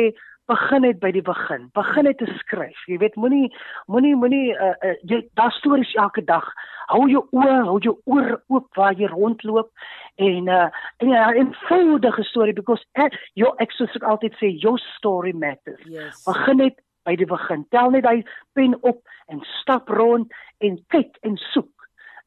begin 0.48 0.82
net 0.86 0.98
by 1.02 1.10
die 1.12 1.24
begin. 1.24 1.68
Begin 1.76 2.08
net 2.08 2.18
te 2.18 2.26
skryf. 2.40 2.80
Jy 2.88 2.98
weet 3.02 3.16
moenie 3.20 3.48
moenie 3.92 4.14
moenie 4.16 4.54
uh, 4.56 4.74
uh, 4.84 4.96
jy 5.10 5.20
daar 5.38 5.52
stories 5.58 5.92
elke 6.00 6.24
dag. 6.24 6.46
Hou 6.88 7.04
jou 7.10 7.24
oë, 7.36 7.58
hou 7.68 7.78
jou 7.84 7.94
oor 8.08 8.38
oop 8.48 8.80
waar 8.80 8.96
jy 8.96 9.10
rondloop 9.12 9.70
en 10.24 10.48
uh 10.48 10.66
en 11.04 11.12
ja, 11.12 11.30
'n 11.30 11.36
eenvoudige 11.42 12.24
storie 12.24 12.56
because 12.56 12.84
jou 13.34 13.54
ek 13.58 13.72
soos 13.72 13.94
ek 13.96 14.02
altyd 14.02 14.34
sê 14.40 14.52
your 14.62 14.78
story 14.96 15.32
matters. 15.32 15.84
Yes. 15.84 16.24
Begin 16.24 16.56
net 16.64 16.80
by 17.04 17.16
die 17.16 17.28
begin. 17.28 17.64
Tel 17.70 17.90
net 17.90 18.04
daai 18.04 18.24
pen 18.54 18.76
op 18.82 19.00
en 19.28 19.40
stap 19.60 19.88
rond 19.88 20.32
en 20.58 20.78
kyk 20.88 21.16
en 21.22 21.36
soek. 21.52 21.72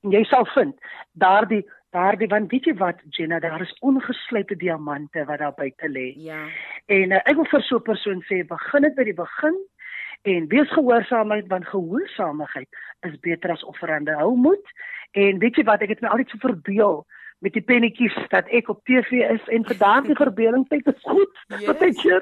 En 0.04 0.12
jy 0.12 0.24
sal 0.24 0.46
vind 0.56 0.78
daardie 1.14 1.66
daardie 1.92 2.30
want 2.32 2.52
weet 2.52 2.70
jy 2.70 2.74
wat 2.80 3.02
Jenna, 3.16 3.40
daar 3.40 3.62
is 3.62 3.74
ongeslypte 3.80 4.56
diamante 4.56 5.26
wat 5.26 5.40
daar 5.40 5.56
buite 5.56 5.90
lê. 5.90 6.12
Ja. 6.16 6.46
En 6.86 7.12
uh, 7.12 7.22
ek 7.24 7.36
wil 7.40 7.50
vir 7.52 7.64
so 7.68 7.80
'n 7.80 7.88
persoon 7.88 8.24
sê, 8.30 8.44
begin 8.48 8.88
dit 8.88 8.96
by 8.96 9.04
die 9.04 9.18
begin 9.18 9.58
en 10.22 10.48
wees 10.48 10.70
gehoorsaamheid 10.72 11.48
want 11.48 11.68
gehoorsaamheid 11.68 12.70
is 13.08 13.20
beter 13.20 13.52
as 13.52 13.64
offerande. 13.64 14.16
Hou 14.16 14.36
moed 14.36 14.76
en 15.12 15.40
weet 15.40 15.56
jy 15.56 15.64
wat, 15.64 15.82
ek 15.82 15.96
het 15.96 16.02
my 16.02 16.14
altyd 16.14 16.30
so 16.30 16.38
verbeel 16.48 17.04
met 17.42 17.54
die 17.58 17.64
pennetjies 17.66 18.16
dat 18.30 18.48
ek 18.54 18.70
op 18.70 18.84
TV 18.86 19.26
is 19.26 19.48
en 19.50 19.66
vir 19.66 19.78
daardie 19.78 20.16
verbeelding 20.24 20.68
tyd 20.70 20.88
is 20.88 21.02
goed. 21.02 21.34
Yes. 21.50 21.66
Wat 21.66 21.82
ek 21.82 21.98
sê. 21.98 22.20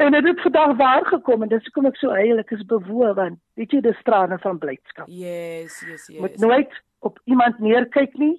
En 0.00 0.16
dit 0.16 0.24
het 0.24 0.40
vandag 0.40 0.76
waar 0.76 1.06
gekom 1.06 1.42
en 1.44 1.52
dis 1.52 1.62
hoekom 1.68 1.90
ek 1.92 2.00
so 2.00 2.10
heilig 2.16 2.50
is 2.56 2.64
bewoe 2.66 3.12
want 3.14 3.38
weet 3.60 3.76
jy 3.76 3.82
dis 3.84 4.02
trane 4.08 4.38
van 4.40 4.58
blydskap. 4.58 5.06
Yes, 5.12 5.82
yes, 5.84 6.08
yes. 6.08 6.20
Moet 6.20 6.40
nooit 6.40 6.82
op 7.04 7.20
iemand 7.24 7.58
neerkyk 7.60 8.16
nie 8.18 8.36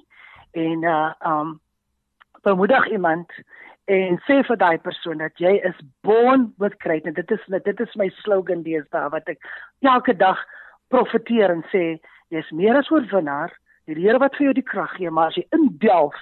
en 0.57 0.83
uh 0.83 1.13
um 1.31 1.55
bemoedig 2.43 2.89
iemand 2.95 3.31
en 3.87 4.19
sê 4.27 4.41
vir 4.47 4.59
daai 4.59 4.77
persoon 4.83 5.21
dat 5.23 5.39
jy 5.39 5.53
is 5.69 5.77
born 6.07 6.49
with 6.59 6.75
greatness. 6.83 7.15
Dit 7.15 7.31
is 7.31 7.63
dit 7.63 7.79
is 7.79 7.95
my 7.95 8.09
slogan 8.21 8.63
deesdae 8.65 9.09
wat 9.13 9.29
ek 9.31 9.39
elke 9.81 10.15
dag 10.17 10.41
profeteer 10.93 11.53
en 11.53 11.63
sê 11.71 11.83
jy's 12.33 12.51
meer 12.51 12.79
as 12.79 12.91
oorwinnaar. 12.91 13.53
Die 13.87 13.95
Here 13.95 14.19
wat 14.19 14.35
vir 14.35 14.49
jou 14.49 14.53
die 14.57 14.67
krag 14.67 14.97
gee, 14.97 15.09
maar 15.09 15.31
as 15.31 15.37
jy 15.39 15.45
indelf 15.55 16.15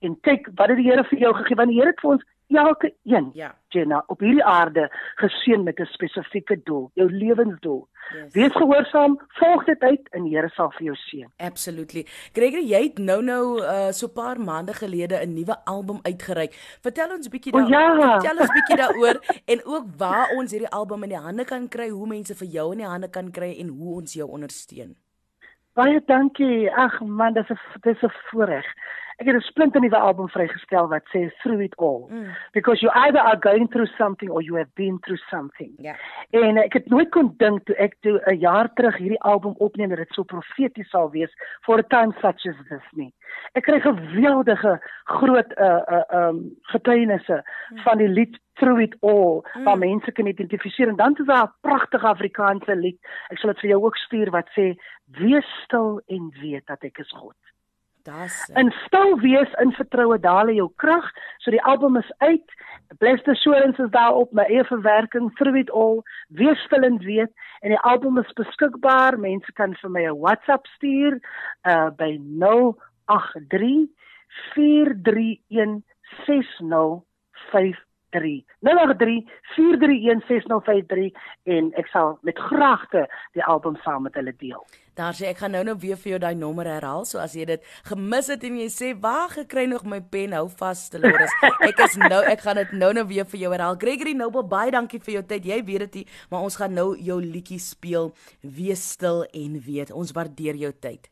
en 0.00 0.14
kyk 0.24 0.48
wat 0.56 0.72
het 0.72 0.80
die 0.80 0.88
Here 0.88 1.04
vir 1.10 1.20
jou 1.26 1.34
gegee? 1.42 1.58
Want 1.60 1.72
die 1.74 1.80
Here 1.80 1.92
het 1.92 2.00
vir 2.00 2.14
ons 2.14 2.24
elke 2.58 2.94
een 3.04 3.30
Ja. 3.34 3.54
Jenna 3.68 4.04
op 4.06 4.20
hierdie 4.20 4.44
aarde 4.44 4.90
geseën 5.14 5.62
met 5.62 5.78
'n 5.78 5.84
spesifieke 5.84 6.60
doel, 6.64 6.90
jou 6.94 7.12
lewensdoel. 7.12 7.88
Yes. 8.14 8.32
Wees 8.32 8.52
gehoorsaam, 8.52 9.20
volg 9.28 9.64
dit 9.64 9.80
uit 9.80 10.08
en 10.10 10.22
die 10.24 10.36
Here 10.36 10.48
sal 10.48 10.70
vir 10.70 10.82
jou 10.82 10.94
seën. 10.96 11.28
Absolutely. 11.36 12.06
Gregory, 12.32 12.64
jy 12.66 12.82
het 12.82 12.98
nou 12.98 13.22
nou 13.22 13.60
uh 13.62 13.90
so 13.90 14.06
'n 14.06 14.12
paar 14.12 14.40
maande 14.40 14.72
gelede 14.74 15.16
'n 15.26 15.34
nuwe 15.34 15.56
album 15.64 15.98
uitgereik. 16.02 16.52
Vertel 16.82 17.10
ons 17.16 17.28
bietjie 17.28 17.52
O, 17.54 17.58
daar. 17.58 17.70
ja. 17.98 18.20
Vertel 18.20 18.38
ons 18.40 18.52
bietjie 18.52 18.76
daaroor 18.76 19.20
en 19.52 19.60
ook 19.64 19.84
waar 19.96 20.28
ons 20.36 20.50
hierdie 20.50 20.70
album 20.70 21.02
in 21.02 21.08
die 21.08 21.18
hande 21.18 21.44
kan 21.44 21.68
kry, 21.68 21.88
hoe 21.88 22.06
mense 22.06 22.34
vir 22.34 22.48
jou 22.48 22.72
in 22.72 22.78
die 22.78 22.86
hande 22.86 23.10
kan 23.10 23.30
kry 23.30 23.56
en 23.58 23.68
hoe 23.68 23.94
ons 23.94 24.12
jou 24.14 24.28
ondersteun. 24.30 24.96
Baie 25.74 26.02
dankie. 26.06 26.70
Ag 26.76 27.00
man, 27.00 27.32
dis 27.32 27.48
'n 27.50 27.58
dis 27.82 28.02
'n 28.02 28.10
voorreg. 28.30 28.66
Ek 29.20 29.26
het 29.26 29.36
'n 29.36 29.40
splinte 29.40 29.78
nuwe 29.78 29.96
album 29.96 30.28
vrygestel 30.28 30.88
wat 30.88 31.04
sê 31.12 31.28
Through 31.42 31.62
It 31.62 31.76
All. 31.76 32.08
Mm. 32.10 32.32
Because 32.52 32.80
you 32.80 32.90
either 33.04 33.20
are 33.20 33.36
going 33.40 33.68
through 33.68 33.90
something 33.98 34.30
or 34.30 34.42
you 34.42 34.56
have 34.56 34.72
been 34.74 34.98
through 35.00 35.20
something. 35.28 35.72
Ja. 35.76 35.94
En 36.30 36.56
uh, 36.56 36.64
ek 36.64 36.72
het 36.72 36.88
nooit 36.88 37.10
kon 37.10 37.34
dink 37.36 37.64
toe 37.64 37.76
ek 37.76 37.96
toe 38.00 38.22
'n 38.24 38.38
jaar 38.38 38.72
terug 38.74 38.96
hierdie 38.96 39.20
album 39.20 39.54
opneem 39.58 39.88
dat 39.88 39.98
dit 39.98 40.12
so 40.12 40.22
profeties 40.22 40.88
sal 40.88 41.10
wees 41.10 41.32
for 41.60 41.78
a 41.78 41.82
time 41.82 42.12
such 42.20 42.46
as 42.48 42.56
this 42.68 42.86
nie. 42.92 43.12
Ek 43.52 43.62
kry 43.62 43.80
geweldige 43.80 44.80
groot 45.04 45.52
uh 45.58 45.82
uh 45.96 46.02
um 46.28 46.56
getuienisse 46.62 47.42
van 47.84 47.98
die 47.98 48.08
lied 48.08 48.38
Through 48.54 48.80
It 48.80 48.96
All 49.00 49.44
Mm. 49.54 49.64
waar 49.64 49.78
mense 49.78 50.12
kan 50.12 50.26
identifiseer 50.26 50.88
en 50.88 50.96
dan 50.96 51.16
is 51.18 51.26
daar 51.26 51.44
'n 51.44 51.52
pragtige 51.60 52.06
Afrikaanse 52.06 52.76
lied. 52.76 52.98
Ek 53.28 53.38
sal 53.38 53.50
dit 53.50 53.60
vir 53.60 53.70
jou 53.70 53.84
ook 53.84 53.96
stuur 53.96 54.30
wat 54.30 54.48
sê 54.56 54.74
wees 55.06 55.48
stil 55.64 56.00
en 56.06 56.32
weet 56.40 56.66
dat 56.66 56.82
ek 56.84 56.98
is 56.98 57.10
God. 57.10 57.36
Daar's 58.02 58.50
In 58.54 58.72
stil 58.86 59.20
wees 59.20 59.52
in 59.52 59.72
vertroue 59.72 60.20
daal 60.20 60.52
jou 60.54 60.72
krag. 60.76 61.10
So 61.38 61.50
die 61.50 61.62
album 61.62 61.96
is 61.96 62.12
uit. 62.18 62.52
Blessed 62.98 63.28
Assurance 63.28 63.82
is 63.82 63.90
daarop, 63.90 64.32
my 64.32 64.44
eie 64.48 64.64
verwerking 64.64 65.30
Through 65.36 65.58
It 65.58 65.70
All. 65.70 66.02
Wees 66.28 66.62
stil 66.64 66.82
en 66.82 66.98
weet 67.04 67.32
en 67.60 67.74
die 67.74 67.82
album 67.92 68.18
is 68.18 68.32
beskikbaar. 68.40 69.18
Mense 69.18 69.52
kan 69.52 69.76
vir 69.82 69.90
my 69.90 70.04
'n 70.08 70.18
WhatsApp 70.18 70.66
stuur 70.76 71.20
uh 71.68 71.90
by 71.90 72.18
083 72.40 73.88
431 74.54 75.82
6053 76.26 78.44
083 78.60 79.24
431 79.54 80.22
6053 80.26 81.12
en 81.44 81.72
ek 81.74 81.86
sal 81.92 82.18
met 82.22 82.38
graagte 82.38 83.08
die 83.32 83.44
album 83.44 83.76
saam 83.84 84.02
met 84.02 84.14
hulle 84.14 84.34
deel. 84.36 84.66
Daar 85.00 85.16
sê 85.16 85.30
ek 85.30 85.38
gaan 85.40 85.54
nou 85.56 85.62
nou 85.64 85.76
weer 85.80 85.96
vir 85.96 86.10
jou 86.12 86.18
daai 86.20 86.34
nommer 86.36 86.68
herhaal. 86.68 87.06
So 87.08 87.20
as 87.22 87.32
jy 87.38 87.46
dit 87.48 87.62
gemis 87.88 88.28
het 88.28 88.42
en 88.44 88.58
jy 88.60 88.66
sê, 88.68 88.88
"Waar 89.00 89.30
gekry 89.32 89.64
nog 89.64 89.84
my 89.84 90.00
pen? 90.00 90.32
Hou 90.32 90.48
vas, 90.48 90.90
Dolores." 90.90 91.32
Ek 91.70 91.78
is 91.78 91.96
nou 91.96 92.22
ek 92.22 92.40
gaan 92.40 92.56
dit 92.56 92.72
nou 92.72 92.92
nou 92.92 93.06
weer 93.06 93.24
vir 93.24 93.40
jou 93.40 93.52
herhaal. 93.52 93.76
Gregory 93.76 94.12
Noble, 94.12 94.42
baie 94.42 94.70
dankie 94.70 95.00
vir 95.00 95.14
jou 95.14 95.22
tyd. 95.22 95.44
Jy 95.44 95.64
weet 95.64 95.92
dit, 95.92 96.08
maar 96.30 96.42
ons 96.42 96.56
gaan 96.56 96.74
nou 96.74 96.96
jou 96.98 97.20
liedjie 97.20 97.58
speel. 97.58 98.12
Wees 98.42 98.90
stil 98.90 99.24
en 99.32 99.60
weet. 99.60 99.90
Ons 99.90 100.12
waardeer 100.12 100.54
jou 100.56 100.72
tyd. 100.72 101.08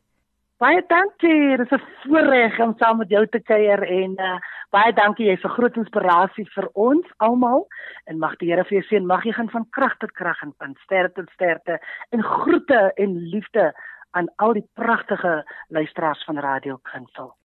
Baie 0.59 0.81
dankie. 0.87 1.57
Dit 1.57 1.71
is 1.71 1.79
'n 1.79 1.85
voorreg 2.03 2.59
om 2.59 2.73
saam 2.77 2.97
met 2.97 3.09
jou 3.09 3.27
te 3.27 3.39
kuier 3.39 3.83
en 3.83 4.11
uh, 4.19 4.39
baie 4.69 4.93
dankie. 4.93 5.25
Jy's 5.25 5.43
'n 5.43 5.55
groot 5.55 5.75
inspirasie 5.75 6.45
vir 6.55 6.67
ons 6.73 7.07
almal 7.17 7.67
en 8.05 8.19
mag 8.19 8.35
die 8.35 8.51
Here 8.51 8.63
vir 8.63 8.77
jou 8.77 8.83
seën. 8.87 9.05
Mag 9.05 9.23
jy 9.23 9.31
gaan 9.31 9.49
van 9.49 9.69
krag 9.69 9.97
tot 9.97 10.11
krag 10.11 10.41
en 10.41 10.53
van 10.57 10.75
sterkte 10.83 11.21
tot 11.21 11.29
sterkte 11.31 11.79
en 12.09 12.23
groete 12.23 12.91
en 12.95 13.17
liefde 13.31 13.73
aan 14.11 14.27
al 14.35 14.53
die 14.53 14.67
pragtige 14.73 15.45
luisteraars 15.67 16.23
van 16.25 16.37
Radio 16.37 16.79
Kansel. 16.83 17.35